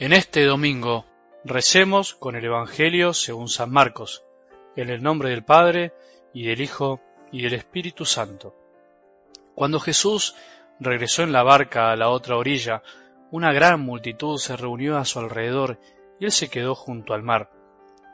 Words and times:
En 0.00 0.12
este 0.12 0.44
domingo 0.44 1.06
recemos 1.44 2.14
con 2.14 2.36
el 2.36 2.44
Evangelio 2.44 3.12
según 3.12 3.48
San 3.48 3.72
Marcos, 3.72 4.22
en 4.76 4.90
el 4.90 5.02
nombre 5.02 5.30
del 5.30 5.42
Padre, 5.42 5.92
y 6.32 6.46
del 6.46 6.60
Hijo, 6.60 7.00
y 7.32 7.42
del 7.42 7.54
Espíritu 7.54 8.04
Santo. 8.04 8.54
Cuando 9.56 9.80
Jesús 9.80 10.36
regresó 10.78 11.24
en 11.24 11.32
la 11.32 11.42
barca 11.42 11.90
a 11.90 11.96
la 11.96 12.10
otra 12.10 12.36
orilla, 12.36 12.84
una 13.32 13.52
gran 13.52 13.80
multitud 13.80 14.38
se 14.38 14.56
reunió 14.56 14.98
a 14.98 15.04
su 15.04 15.18
alrededor 15.18 15.80
y 16.20 16.26
él 16.26 16.30
se 16.30 16.48
quedó 16.48 16.76
junto 16.76 17.12
al 17.12 17.24
mar. 17.24 17.50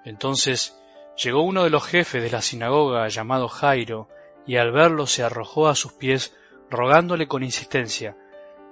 Entonces 0.07 0.81
llegó 1.23 1.43
uno 1.43 1.65
de 1.65 1.71
los 1.71 1.85
jefes 1.85 2.23
de 2.23 2.31
la 2.31 2.41
sinagoga 2.41 3.07
llamado 3.09 3.49
Jairo, 3.49 4.09
y 4.47 4.57
al 4.57 4.73
verlo 4.73 5.07
se 5.07 5.23
arrojó 5.23 5.69
a 5.69 5.75
sus 5.75 5.93
pies, 5.93 6.35
rogándole 6.71 7.29
con 7.29 7.43
insistencia, 7.43 8.17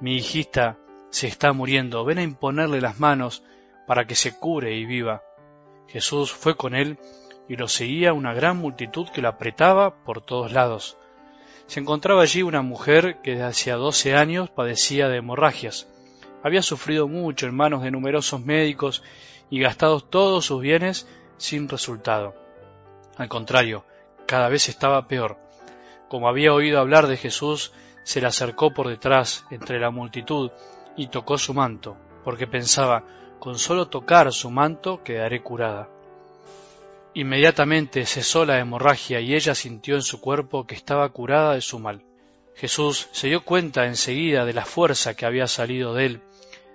Mi 0.00 0.16
hijita 0.16 0.78
se 1.12 1.26
está 1.26 1.52
muriendo, 1.52 2.06
ven 2.06 2.18
a 2.18 2.22
imponerle 2.22 2.80
las 2.80 2.98
manos 2.98 3.42
para 3.86 4.06
que 4.06 4.14
se 4.14 4.34
cure 4.34 4.74
y 4.74 4.86
viva. 4.86 5.22
Jesús 5.86 6.32
fue 6.32 6.56
con 6.56 6.74
él 6.74 6.98
y 7.50 7.56
lo 7.56 7.68
seguía 7.68 8.14
una 8.14 8.32
gran 8.32 8.56
multitud 8.56 9.06
que 9.10 9.20
lo 9.20 9.28
apretaba 9.28 10.02
por 10.04 10.22
todos 10.22 10.52
lados. 10.52 10.96
Se 11.66 11.80
encontraba 11.80 12.22
allí 12.22 12.42
una 12.42 12.62
mujer 12.62 13.20
que 13.22 13.32
desde 13.32 13.44
hacía 13.44 13.76
doce 13.76 14.16
años 14.16 14.48
padecía 14.48 15.08
de 15.08 15.18
hemorragias. 15.18 15.86
Había 16.42 16.62
sufrido 16.62 17.08
mucho 17.08 17.46
en 17.46 17.54
manos 17.54 17.82
de 17.82 17.90
numerosos 17.90 18.40
médicos 18.40 19.02
y 19.50 19.60
gastado 19.60 20.00
todos 20.00 20.46
sus 20.46 20.62
bienes 20.62 21.06
sin 21.36 21.68
resultado. 21.68 22.34
Al 23.18 23.28
contrario, 23.28 23.84
cada 24.26 24.48
vez 24.48 24.70
estaba 24.70 25.08
peor. 25.08 25.36
Como 26.08 26.26
había 26.26 26.54
oído 26.54 26.80
hablar 26.80 27.06
de 27.06 27.18
Jesús, 27.18 27.74
se 28.02 28.22
le 28.22 28.28
acercó 28.28 28.72
por 28.72 28.88
detrás 28.88 29.44
entre 29.50 29.78
la 29.78 29.90
multitud 29.90 30.50
y 30.96 31.08
tocó 31.08 31.38
su 31.38 31.54
manto, 31.54 31.96
porque 32.24 32.46
pensaba, 32.46 33.04
con 33.38 33.58
solo 33.58 33.88
tocar 33.88 34.32
su 34.32 34.50
manto 34.50 35.02
quedaré 35.02 35.42
curada. 35.42 35.88
Inmediatamente 37.14 38.06
cesó 38.06 38.44
la 38.44 38.58
hemorragia 38.58 39.20
y 39.20 39.34
ella 39.34 39.54
sintió 39.54 39.96
en 39.96 40.02
su 40.02 40.20
cuerpo 40.20 40.66
que 40.66 40.74
estaba 40.74 41.08
curada 41.10 41.54
de 41.54 41.60
su 41.60 41.78
mal. 41.78 42.04
Jesús 42.54 43.08
se 43.12 43.28
dio 43.28 43.44
cuenta 43.44 43.86
enseguida 43.86 44.44
de 44.44 44.52
la 44.52 44.64
fuerza 44.64 45.14
que 45.14 45.26
había 45.26 45.46
salido 45.46 45.94
de 45.94 46.06
él, 46.06 46.22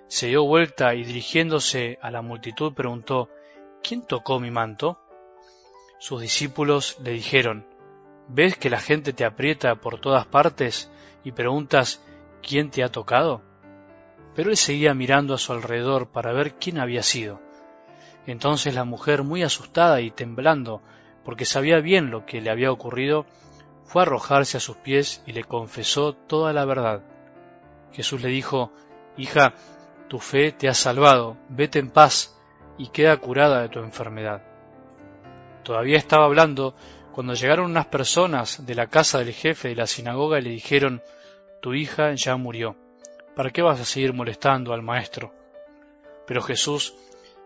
se 0.08 0.28
dio 0.28 0.44
vuelta 0.44 0.94
y 0.94 1.04
dirigiéndose 1.04 1.98
a 2.00 2.10
la 2.10 2.22
multitud 2.22 2.72
preguntó 2.72 3.28
¿Quién 3.82 4.06
tocó 4.06 4.40
mi 4.40 4.50
manto? 4.50 4.98
Sus 5.98 6.22
discípulos 6.22 6.96
le 7.04 7.10
dijeron 7.10 7.66
¿Ves 8.26 8.56
que 8.56 8.70
la 8.70 8.80
gente 8.80 9.12
te 9.12 9.26
aprieta 9.26 9.74
por 9.76 10.00
todas 10.00 10.26
partes 10.26 10.90
y 11.24 11.32
preguntas 11.32 12.02
¿quién 12.42 12.70
te 12.70 12.82
ha 12.82 12.90
tocado? 12.90 13.42
Pero 14.38 14.50
él 14.50 14.56
seguía 14.56 14.94
mirando 14.94 15.34
a 15.34 15.38
su 15.38 15.52
alrededor 15.52 16.12
para 16.12 16.32
ver 16.32 16.54
quién 16.54 16.78
había 16.78 17.02
sido. 17.02 17.40
Entonces 18.24 18.72
la 18.72 18.84
mujer, 18.84 19.24
muy 19.24 19.42
asustada 19.42 20.00
y 20.00 20.12
temblando, 20.12 20.80
porque 21.24 21.44
sabía 21.44 21.80
bien 21.80 22.12
lo 22.12 22.24
que 22.24 22.40
le 22.40 22.48
había 22.48 22.70
ocurrido, 22.70 23.26
fue 23.82 24.02
a 24.02 24.04
arrojarse 24.04 24.56
a 24.56 24.60
sus 24.60 24.76
pies 24.76 25.24
y 25.26 25.32
le 25.32 25.42
confesó 25.42 26.12
toda 26.12 26.52
la 26.52 26.64
verdad. 26.64 27.02
Jesús 27.90 28.22
le 28.22 28.28
dijo, 28.28 28.70
Hija, 29.16 29.54
tu 30.06 30.20
fe 30.20 30.52
te 30.52 30.68
ha 30.68 30.74
salvado, 30.74 31.36
vete 31.48 31.80
en 31.80 31.90
paz 31.90 32.40
y 32.78 32.90
queda 32.90 33.16
curada 33.16 33.62
de 33.62 33.70
tu 33.70 33.80
enfermedad. 33.80 34.44
Todavía 35.64 35.98
estaba 35.98 36.26
hablando 36.26 36.76
cuando 37.10 37.34
llegaron 37.34 37.72
unas 37.72 37.86
personas 37.86 38.64
de 38.64 38.76
la 38.76 38.86
casa 38.86 39.18
del 39.18 39.32
jefe 39.32 39.70
de 39.70 39.74
la 39.74 39.88
sinagoga 39.88 40.38
y 40.38 40.42
le 40.42 40.50
dijeron, 40.50 41.02
Tu 41.60 41.74
hija 41.74 42.14
ya 42.14 42.36
murió, 42.36 42.76
¿para 43.38 43.50
qué 43.50 43.62
vas 43.62 43.78
a 43.78 43.84
seguir 43.84 44.12
molestando 44.12 44.72
al 44.72 44.82
maestro? 44.82 45.32
Pero 46.26 46.42
Jesús 46.42 46.96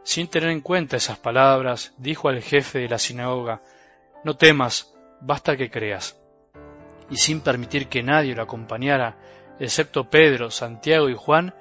sin 0.04 0.26
tener 0.26 0.48
en 0.48 0.62
cuenta 0.62 0.96
esas 0.96 1.18
palabras, 1.18 1.92
dijo 1.98 2.30
al 2.30 2.40
jefe 2.40 2.78
de 2.78 2.88
la 2.88 2.96
sinagoga, 2.96 3.60
No 4.24 4.38
temas, 4.38 4.96
basta 5.20 5.54
que 5.54 5.70
creas. 5.70 6.18
Y 7.10 7.18
sin 7.18 7.42
permitir 7.42 7.88
que 7.88 8.02
nadie 8.02 8.34
lo 8.34 8.42
acompañara, 8.42 9.18
excepto 9.60 10.08
Pedro, 10.08 10.50
Santiago 10.50 11.10
y 11.10 11.14
Juan, 11.14 11.54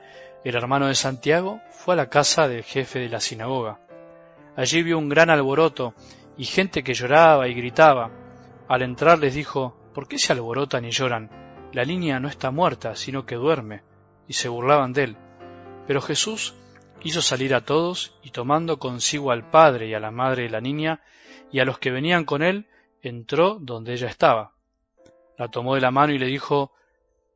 el 0.45 0.55
hermano 0.55 0.88
de 0.88 0.95
Santiago, 0.95 1.59
fue 1.69 1.95
a 1.95 1.97
la 1.97 2.09
casa 2.09 2.47
del 2.47 2.63
jefe 2.63 3.00
de 3.00 3.09
la 3.09 3.19
sinagoga. 3.19 3.81
Allí 4.55 4.81
vio 4.81 4.97
un 4.97 5.09
gran 5.09 5.29
alboroto 5.29 5.94
y 6.38 6.45
gente 6.45 6.84
que 6.84 6.94
lloraba 6.94 7.50
y 7.50 7.53
gritaba. 7.53 8.11
Al 8.69 8.81
entrar 8.81 9.19
les 9.19 9.35
dijo, 9.35 9.75
¿por 9.94 10.07
qué 10.07 10.17
se 10.17 10.31
alborotan 10.31 10.85
y 10.85 10.91
lloran? 10.91 11.29
La 11.73 11.84
niña 11.84 12.22
no 12.22 12.29
está 12.29 12.50
muerta, 12.50 12.95
sino 12.95 13.25
que 13.25 13.35
duerme. 13.35 13.91
Y 14.31 14.33
se 14.33 14.47
burlaban 14.47 14.93
de 14.93 15.03
él. 15.03 15.17
Pero 15.87 15.99
Jesús 15.99 16.53
hizo 17.03 17.21
salir 17.21 17.53
a 17.53 17.65
todos 17.65 18.15
y 18.23 18.29
tomando 18.29 18.79
consigo 18.79 19.29
al 19.29 19.49
padre 19.49 19.89
y 19.89 19.93
a 19.93 19.99
la 19.99 20.09
madre 20.09 20.43
de 20.43 20.49
la 20.49 20.61
niña 20.61 21.01
y 21.51 21.59
a 21.59 21.65
los 21.65 21.79
que 21.79 21.91
venían 21.91 22.23
con 22.23 22.41
él, 22.41 22.65
entró 23.01 23.57
donde 23.59 23.91
ella 23.91 24.07
estaba. 24.07 24.53
La 25.37 25.49
tomó 25.49 25.75
de 25.75 25.81
la 25.81 25.91
mano 25.91 26.13
y 26.13 26.17
le 26.17 26.27
dijo 26.27 26.71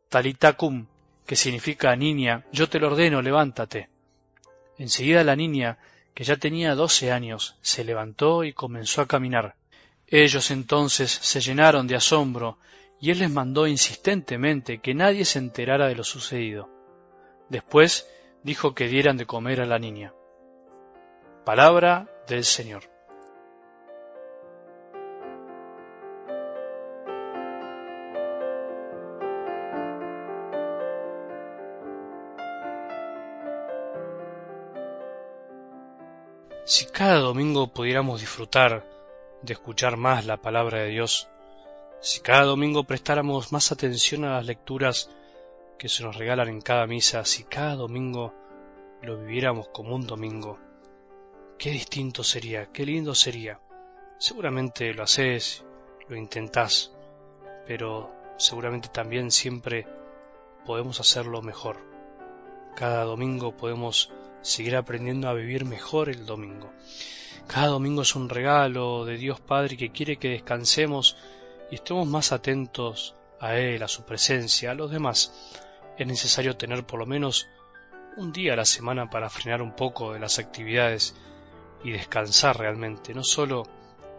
Talitacum, 0.07 0.87
que 1.25 1.35
significa 1.35 1.93
niña, 1.97 2.45
yo 2.53 2.69
te 2.69 2.79
lo 2.79 2.87
ordeno, 2.87 3.21
levántate. 3.21 3.89
Enseguida 4.77 5.25
la 5.25 5.35
niña, 5.35 5.79
que 6.13 6.23
ya 6.23 6.37
tenía 6.37 6.75
doce 6.75 7.11
años, 7.11 7.57
se 7.61 7.83
levantó 7.83 8.45
y 8.45 8.53
comenzó 8.53 9.01
a 9.01 9.05
caminar. 9.05 9.55
Ellos 10.07 10.49
entonces 10.49 11.11
se 11.11 11.41
llenaron 11.41 11.87
de 11.87 11.97
asombro, 11.97 12.57
y 13.01 13.11
él 13.11 13.19
les 13.19 13.29
mandó 13.29 13.67
insistentemente 13.67 14.77
que 14.77 14.93
nadie 14.93 15.25
se 15.25 15.39
enterara 15.39 15.89
de 15.89 15.95
lo 15.95 16.05
sucedido. 16.05 16.73
Después 17.49 18.09
dijo 18.43 18.73
que 18.73 18.87
dieran 18.87 19.17
de 19.17 19.25
comer 19.25 19.61
a 19.61 19.65
la 19.65 19.79
niña. 19.79 20.13
Palabra 21.45 22.09
del 22.27 22.43
Señor. 22.43 22.83
Si 36.65 36.87
cada 36.87 37.19
domingo 37.19 37.67
pudiéramos 37.67 38.21
disfrutar 38.21 38.83
de 39.43 39.53
escuchar 39.53 39.97
más 39.97 40.25
la 40.25 40.37
palabra 40.37 40.79
de 40.79 40.87
Dios, 40.87 41.27
si 41.99 42.21
cada 42.21 42.43
domingo 42.43 42.85
prestáramos 42.85 43.51
más 43.51 43.71
atención 43.71 44.25
a 44.25 44.33
las 44.33 44.47
lecturas 44.47 45.11
que 45.77 45.89
se 45.89 46.03
nos 46.03 46.15
regalan 46.15 46.47
en 46.49 46.61
cada 46.61 46.87
misa, 46.87 47.25
si 47.25 47.43
cada 47.43 47.75
domingo 47.75 48.33
lo 49.01 49.17
viviéramos 49.17 49.69
como 49.69 49.95
un 49.95 50.07
domingo, 50.07 50.59
qué 51.57 51.71
distinto 51.71 52.23
sería, 52.23 52.71
qué 52.71 52.85
lindo 52.85 53.13
sería. 53.15 53.59
Seguramente 54.17 54.93
lo 54.93 55.03
haces, 55.03 55.65
lo 56.07 56.15
intentás, 56.15 56.93
pero 57.67 58.11
seguramente 58.37 58.89
también 58.89 59.31
siempre 59.31 59.87
podemos 60.65 60.99
hacerlo 60.99 61.41
mejor. 61.41 61.77
Cada 62.75 63.03
domingo 63.03 63.55
podemos 63.55 64.11
seguir 64.41 64.75
aprendiendo 64.75 65.29
a 65.29 65.33
vivir 65.33 65.65
mejor 65.65 66.09
el 66.09 66.25
domingo. 66.25 66.71
Cada 67.47 67.67
domingo 67.67 68.01
es 68.01 68.15
un 68.15 68.29
regalo 68.29 69.05
de 69.05 69.17
Dios 69.17 69.39
Padre 69.39 69.77
que 69.77 69.91
quiere 69.91 70.17
que 70.17 70.29
descansemos 70.29 71.17
y 71.71 71.75
estemos 71.75 72.07
más 72.07 72.31
atentos 72.31 73.15
a 73.39 73.55
Él, 73.57 73.83
a 73.83 73.87
su 73.87 74.03
presencia, 74.03 74.71
a 74.71 74.75
los 74.75 74.91
demás, 74.91 75.61
es 75.97 76.07
necesario 76.07 76.57
tener 76.57 76.85
por 76.85 76.99
lo 76.99 77.05
menos 77.05 77.47
un 78.17 78.31
día 78.31 78.53
a 78.53 78.57
la 78.57 78.65
semana 78.65 79.09
para 79.09 79.29
frenar 79.29 79.61
un 79.61 79.75
poco 79.75 80.13
de 80.13 80.19
las 80.19 80.39
actividades 80.39 81.15
y 81.83 81.91
descansar 81.91 82.57
realmente, 82.57 83.13
no 83.13 83.23
solo 83.23 83.63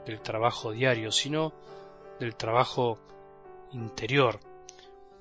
del 0.04 0.20
trabajo 0.20 0.72
diario, 0.72 1.10
sino 1.10 1.53
del 2.20 2.37
trabajo 2.37 2.99
interior, 3.73 4.40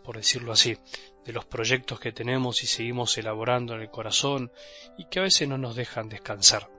por 0.04 0.18
decirlo 0.18 0.52
así, 0.52 0.78
de 1.25 1.34
los 1.34 1.46
proyectos 1.46 2.00
que 2.00 2.12
tenemos 2.12 2.63
y 2.63 2.68
seguimos 2.68 3.18
elaborando 3.18 3.74
en 3.74 3.81
el 3.81 3.90
corazón 3.90 4.51
y 4.98 5.06
que 5.06 5.19
a 5.19 5.24
veces 5.24 5.48
no 5.48 5.58
nos 5.58 5.75
dejan 5.75 6.10
descansar. 6.10 6.69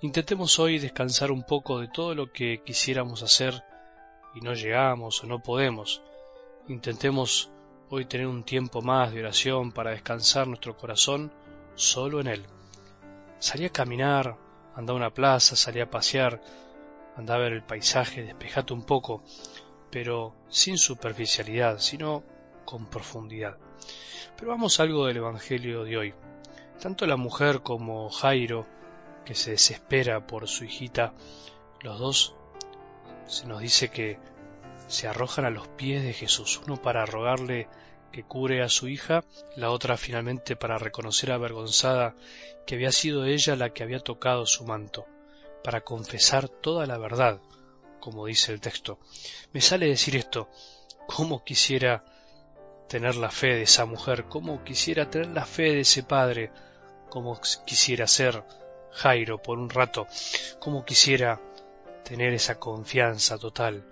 Intentemos 0.00 0.58
hoy 0.58 0.78
descansar 0.78 1.32
un 1.32 1.42
poco 1.42 1.80
de 1.80 1.88
todo 1.88 2.14
lo 2.14 2.30
que 2.32 2.62
quisiéramos 2.64 3.22
hacer 3.22 3.62
y 4.34 4.40
no 4.40 4.52
llegamos 4.54 5.22
o 5.24 5.26
no 5.26 5.42
podemos. 5.42 6.02
Intentemos 6.68 7.50
hoy 7.90 8.04
tener 8.04 8.26
un 8.26 8.44
tiempo 8.44 8.82
más 8.82 9.12
de 9.12 9.20
oración 9.20 9.72
para 9.72 9.92
descansar 9.92 10.46
nuestro 10.46 10.76
corazón 10.76 11.32
solo 11.74 12.20
en 12.20 12.26
Él. 12.26 12.46
Salí 13.38 13.64
a 13.64 13.70
caminar, 13.70 14.36
anda 14.74 14.92
a 14.92 14.96
una 14.96 15.14
plaza, 15.14 15.56
salí 15.56 15.80
a 15.80 15.90
pasear, 15.90 16.40
anda 17.16 17.34
a 17.34 17.38
ver 17.38 17.52
el 17.52 17.62
paisaje, 17.62 18.22
despejate 18.22 18.74
un 18.74 18.84
poco, 18.84 19.22
pero 19.90 20.34
sin 20.48 20.76
superficialidad, 20.76 21.78
sino 21.78 22.22
con 22.64 22.86
profundidad. 22.86 23.56
Pero 24.36 24.50
vamos 24.50 24.78
a 24.78 24.82
algo 24.82 25.06
del 25.06 25.16
Evangelio 25.16 25.84
de 25.84 25.96
hoy. 25.96 26.14
Tanto 26.80 27.06
la 27.06 27.16
mujer 27.16 27.62
como 27.62 28.10
Jairo, 28.10 28.66
que 29.24 29.34
se 29.34 29.52
desespera 29.52 30.26
por 30.26 30.46
su 30.46 30.64
hijita, 30.64 31.14
los 31.80 31.98
dos 31.98 32.34
se 33.26 33.46
nos 33.46 33.60
dice 33.60 33.90
que 33.90 34.18
se 34.88 35.06
arrojan 35.06 35.44
a 35.44 35.50
los 35.50 35.68
pies 35.68 36.02
de 36.02 36.12
Jesús, 36.12 36.60
uno 36.66 36.80
para 36.80 37.06
rogarle 37.06 37.68
que 38.12 38.24
cure 38.24 38.62
a 38.62 38.68
su 38.68 38.88
hija, 38.88 39.24
la 39.56 39.70
otra 39.70 39.96
finalmente 39.96 40.56
para 40.56 40.78
reconocer 40.78 41.30
avergonzada 41.30 42.14
que 42.66 42.74
había 42.74 42.90
sido 42.90 43.24
ella 43.24 43.54
la 43.54 43.70
que 43.70 43.82
había 43.82 44.00
tocado 44.00 44.46
su 44.46 44.64
manto, 44.64 45.06
para 45.62 45.82
confesar 45.82 46.48
toda 46.48 46.86
la 46.86 46.98
verdad, 46.98 47.40
como 48.00 48.26
dice 48.26 48.52
el 48.52 48.60
texto. 48.60 48.98
Me 49.52 49.60
sale 49.60 49.86
decir 49.86 50.16
esto, 50.16 50.48
cómo 51.06 51.44
quisiera 51.44 52.04
tener 52.88 53.16
la 53.16 53.30
fe 53.30 53.48
de 53.48 53.62
esa 53.62 53.84
mujer, 53.84 54.24
cómo 54.24 54.64
quisiera 54.64 55.10
tener 55.10 55.28
la 55.28 55.44
fe 55.44 55.74
de 55.74 55.80
ese 55.80 56.02
padre, 56.02 56.50
cómo 57.10 57.38
quisiera 57.66 58.06
ser 58.06 58.42
Jairo 58.92 59.42
por 59.42 59.58
un 59.58 59.68
rato, 59.68 60.06
cómo 60.58 60.84
quisiera 60.84 61.40
tener 62.04 62.32
esa 62.32 62.58
confianza 62.58 63.36
total, 63.36 63.84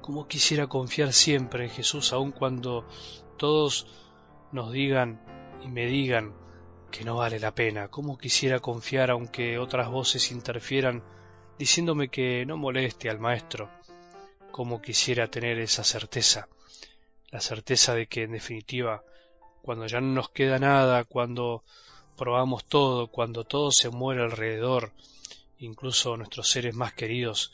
cómo 0.00 0.26
quisiera 0.26 0.66
confiar 0.66 1.12
siempre 1.12 1.64
en 1.64 1.70
Jesús 1.70 2.12
aun 2.12 2.32
cuando 2.32 2.86
todos 3.36 3.86
nos 4.52 4.72
digan 4.72 5.20
y 5.62 5.68
me 5.68 5.86
digan 5.86 6.34
que 6.90 7.04
no 7.04 7.16
vale 7.16 7.38
la 7.38 7.54
pena, 7.54 7.88
cómo 7.88 8.18
quisiera 8.18 8.60
confiar 8.60 9.10
aunque 9.10 9.58
otras 9.58 9.90
voces 9.90 10.30
interfieran 10.30 11.02
diciéndome 11.58 12.08
que 12.08 12.46
no 12.46 12.56
moleste 12.56 13.10
al 13.10 13.18
maestro, 13.18 13.70
cómo 14.50 14.80
quisiera 14.80 15.28
tener 15.28 15.58
esa 15.58 15.84
certeza, 15.84 16.48
la 17.30 17.40
certeza 17.40 17.94
de 17.94 18.06
que 18.06 18.22
en 18.22 18.32
definitiva, 18.32 19.04
cuando 19.62 19.86
ya 19.86 20.00
no 20.00 20.08
nos 20.14 20.30
queda 20.30 20.58
nada, 20.58 21.04
cuando 21.04 21.64
probamos 22.16 22.64
todo, 22.64 23.08
cuando 23.08 23.44
todo 23.44 23.70
se 23.70 23.90
muere 23.90 24.22
alrededor, 24.22 24.92
incluso 25.58 26.16
nuestros 26.16 26.48
seres 26.48 26.74
más 26.74 26.92
queridos, 26.94 27.52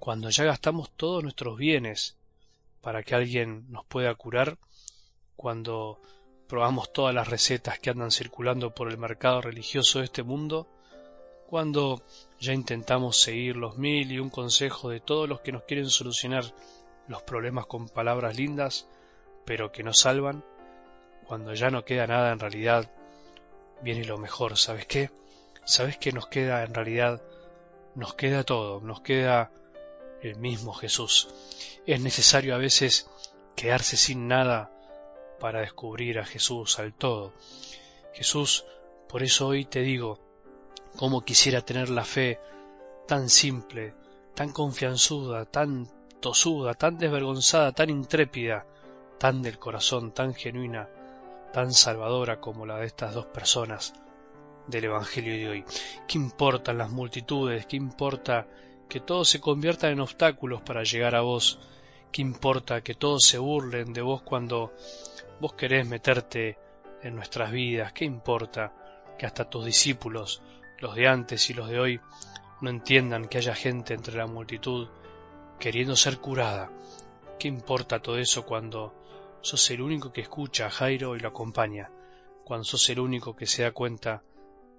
cuando 0.00 0.30
ya 0.30 0.44
gastamos 0.44 0.90
todos 0.96 1.22
nuestros 1.22 1.58
bienes 1.58 2.16
para 2.80 3.02
que 3.02 3.14
alguien 3.14 3.70
nos 3.70 3.84
pueda 3.84 4.14
curar, 4.14 4.56
cuando 5.36 6.00
probamos 6.48 6.90
todas 6.90 7.14
las 7.14 7.28
recetas 7.28 7.78
que 7.78 7.90
andan 7.90 8.10
circulando 8.10 8.74
por 8.74 8.90
el 8.90 8.96
mercado 8.96 9.42
religioso 9.42 9.98
de 9.98 10.06
este 10.06 10.22
mundo, 10.22 10.66
cuando 11.46 12.02
ya 12.40 12.54
intentamos 12.54 13.20
seguir 13.20 13.56
los 13.56 13.76
mil 13.76 14.10
y 14.10 14.18
un 14.18 14.30
consejo 14.30 14.88
de 14.88 15.00
todos 15.00 15.28
los 15.28 15.42
que 15.42 15.52
nos 15.52 15.64
quieren 15.64 15.90
solucionar 15.90 16.44
los 17.06 17.22
problemas 17.22 17.66
con 17.66 17.86
palabras 17.88 18.36
lindas, 18.36 18.88
pero 19.44 19.70
que 19.70 19.82
no 19.82 19.92
salvan, 19.92 20.42
cuando 21.26 21.52
ya 21.52 21.70
no 21.70 21.84
queda 21.84 22.06
nada 22.06 22.32
en 22.32 22.38
realidad, 22.38 22.90
viene 23.82 24.06
lo 24.06 24.16
mejor, 24.16 24.56
¿sabes 24.56 24.86
qué? 24.86 25.10
¿Sabes 25.64 25.98
qué 25.98 26.10
nos 26.10 26.26
queda 26.26 26.64
en 26.64 26.72
realidad? 26.72 27.20
Nos 27.94 28.14
queda 28.14 28.44
todo, 28.44 28.80
nos 28.80 29.02
queda 29.02 29.50
el 30.22 30.36
mismo 30.36 30.72
Jesús. 30.72 31.28
Es 31.86 32.00
necesario 32.00 32.54
a 32.54 32.58
veces 32.58 33.08
quedarse 33.56 33.96
sin 33.96 34.28
nada 34.28 34.70
para 35.38 35.60
descubrir 35.60 36.18
a 36.18 36.26
Jesús 36.26 36.78
al 36.78 36.92
todo. 36.92 37.32
Jesús, 38.12 38.64
por 39.08 39.22
eso 39.22 39.48
hoy 39.48 39.64
te 39.64 39.80
digo, 39.80 40.18
cómo 40.96 41.24
quisiera 41.24 41.62
tener 41.62 41.88
la 41.88 42.04
fe 42.04 42.38
tan 43.06 43.28
simple, 43.28 43.94
tan 44.34 44.52
confianzuda, 44.52 45.44
tan 45.46 45.88
tosuda, 46.20 46.74
tan 46.74 46.98
desvergonzada, 46.98 47.72
tan 47.72 47.90
intrépida, 47.90 48.66
tan 49.18 49.42
del 49.42 49.58
corazón, 49.58 50.12
tan 50.12 50.34
genuina, 50.34 50.88
tan 51.52 51.72
salvadora 51.72 52.40
como 52.40 52.66
la 52.66 52.78
de 52.78 52.86
estas 52.86 53.14
dos 53.14 53.26
personas 53.26 53.94
del 54.66 54.84
Evangelio 54.84 55.34
de 55.34 55.48
hoy. 55.48 55.64
¿Qué 56.06 56.18
importan 56.18 56.78
las 56.78 56.90
multitudes? 56.90 57.66
¿Qué 57.66 57.76
importa 57.76 58.46
que 58.90 59.00
todos 59.00 59.28
se 59.28 59.40
conviertan 59.40 59.92
en 59.92 60.00
obstáculos 60.00 60.62
para 60.62 60.82
llegar 60.82 61.14
a 61.14 61.20
vos? 61.20 61.60
¿Qué 62.10 62.22
importa 62.22 62.82
que 62.82 62.96
todos 62.96 63.24
se 63.24 63.38
burlen 63.38 63.92
de 63.92 64.02
vos 64.02 64.20
cuando 64.22 64.72
vos 65.40 65.54
querés 65.54 65.86
meterte 65.86 66.58
en 67.00 67.14
nuestras 67.14 67.52
vidas? 67.52 67.92
¿Qué 67.92 68.04
importa 68.04 68.74
que 69.16 69.26
hasta 69.26 69.48
tus 69.48 69.64
discípulos, 69.64 70.42
los 70.80 70.96
de 70.96 71.06
antes 71.06 71.48
y 71.50 71.54
los 71.54 71.68
de 71.68 71.78
hoy, 71.78 72.00
no 72.60 72.68
entiendan 72.68 73.28
que 73.28 73.38
haya 73.38 73.54
gente 73.54 73.94
entre 73.94 74.16
la 74.16 74.26
multitud 74.26 74.88
queriendo 75.60 75.94
ser 75.94 76.18
curada? 76.18 76.72
¿Qué 77.38 77.46
importa 77.46 78.02
todo 78.02 78.18
eso 78.18 78.44
cuando 78.44 78.92
sos 79.40 79.70
el 79.70 79.82
único 79.82 80.12
que 80.12 80.22
escucha 80.22 80.66
a 80.66 80.70
Jairo 80.70 81.14
y 81.14 81.20
lo 81.20 81.28
acompaña, 81.28 81.92
cuando 82.44 82.64
sos 82.64 82.90
el 82.90 82.98
único 82.98 83.36
que 83.36 83.46
se 83.46 83.62
da 83.62 83.70
cuenta 83.70 84.24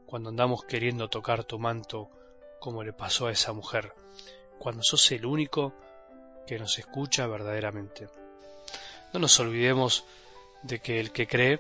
cuando 0.06 0.28
andamos 0.28 0.66
queriendo 0.66 1.08
tocar 1.08 1.46
tu 1.46 1.58
manto 1.58 2.10
como 2.62 2.84
le 2.84 2.94
pasó 2.94 3.26
a 3.26 3.32
esa 3.32 3.54
mujer, 3.54 3.92
cuando 4.60 4.84
sos 4.84 5.12
el 5.12 5.26
único 5.26 5.74
que 6.46 6.60
nos 6.60 6.78
escucha 6.78 7.26
verdaderamente. 7.26 8.08
No 9.12 9.20
nos 9.20 9.40
olvidemos 9.40 10.06
de 10.62 10.80
que 10.80 11.00
el 11.00 11.12
que 11.12 11.26
cree 11.26 11.60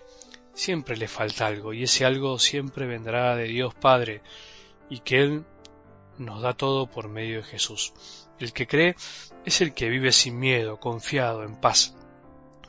siempre 0.53 0.95
le 0.95 1.07
falta 1.07 1.48
algo 1.48 1.74
y 1.74 1.83
ese 1.83 2.06
algo 2.06 2.38
siempre 2.38 2.86
vendrá 2.86 3.36
de 3.36 3.45
Dios 3.45 3.74
Padre 3.74 4.21
y 4.92 5.00
que 5.00 5.24
Él 5.24 5.44
nos 6.19 6.44
da 6.44 6.53
todo 6.53 6.86
por 6.86 7.09
medio 7.09 7.38
de 7.38 7.45
Jesús. 7.45 7.94
El 8.38 8.53
que 8.53 8.68
cree 8.68 8.95
es 9.44 9.59
el 9.62 9.74
que 9.74 9.89
vive 9.89 10.12
sin 10.12 10.38
miedo, 10.38 10.80
confiado, 10.80 11.44
en 11.44 11.56
paz. 11.56 11.95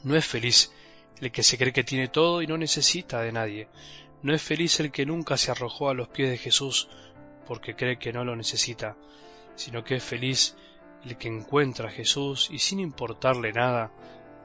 No 0.05 0.17
es 0.17 0.25
feliz 0.25 0.73
el 1.21 1.31
que 1.33 1.43
se 1.43 1.59
cree 1.59 1.75
que 1.75 1.85
tiene 1.85 2.09
todo 2.09 2.41
y 2.41 2.47
no 2.47 2.57
necesita 2.57 3.21
de 3.21 3.33
nadie. 3.33 3.69
No 4.23 4.35
es 4.35 4.41
feliz 4.41 4.81
el 4.81 4.91
que 4.91 5.05
nunca 5.05 5.37
se 5.37 5.51
arrojó 5.51 5.91
a 5.91 5.95
los 5.95 6.09
pies 6.09 6.31
de 6.31 6.39
Jesús 6.39 6.89
porque 7.47 7.75
cree 7.75 7.99
que 7.99 8.13
no 8.13 8.25
lo 8.25 8.37
necesita, 8.37 8.97
sino 9.55 9.85
que 9.85 9.97
es 9.97 10.03
feliz 10.03 10.57
el 11.05 11.17
que 11.17 11.29
encuentra 11.29 11.89
a 11.89 11.93
Jesús 11.93 12.49
y 12.51 12.59
sin 12.59 12.81
importarle 12.81 13.53
nada, 13.53 13.93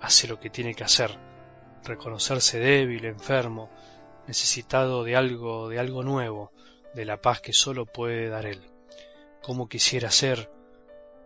hace 0.02 0.28
lo 0.28 0.40
que 0.40 0.50
tiene 0.50 0.74
que 0.74 0.84
hacer, 0.84 1.18
reconocerse 1.84 2.60
débil, 2.60 3.06
enfermo, 3.06 3.70
necesitado 4.28 5.04
de 5.04 5.16
algo, 5.16 5.70
de 5.70 5.80
algo 5.80 6.04
nuevo, 6.04 6.52
de 6.94 7.06
la 7.06 7.22
paz 7.22 7.42
que 7.42 7.54
solo 7.54 7.86
puede 7.86 8.30
dar 8.30 8.46
Él. 8.46 8.62
Cómo 9.42 9.70
quisiera 9.70 10.12
ser 10.12 10.52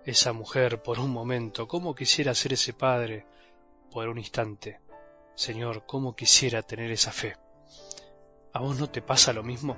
esa 0.05 0.33
mujer 0.33 0.81
por 0.81 0.99
un 0.99 1.11
momento, 1.11 1.67
cómo 1.67 1.95
quisiera 1.95 2.33
ser 2.33 2.53
ese 2.53 2.73
padre, 2.73 3.25
por 3.91 4.07
un 4.07 4.17
instante. 4.17 4.79
Señor, 5.35 5.85
cómo 5.85 6.15
quisiera 6.15 6.61
tener 6.61 6.91
esa 6.91 7.11
fe. 7.11 7.35
¿A 8.53 8.59
vos 8.59 8.77
no 8.77 8.89
te 8.89 9.01
pasa 9.01 9.33
lo 9.33 9.43
mismo? 9.43 9.77